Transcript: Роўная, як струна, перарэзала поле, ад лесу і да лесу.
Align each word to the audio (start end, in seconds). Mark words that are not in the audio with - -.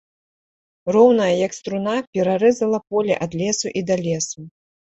Роўная, 0.95 1.27
як 1.47 1.51
струна, 1.59 1.93
перарэзала 2.17 2.79
поле, 2.89 3.13
ад 3.29 3.39
лесу 3.43 3.67
і 3.79 3.87
да 3.93 4.03
лесу. 4.05 4.39